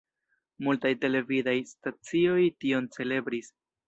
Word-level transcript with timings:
Multaj 0.67 0.91
televidaj 1.03 1.53
stacioj 1.73 2.39
tion 2.65 2.89
celebris. 2.97 3.53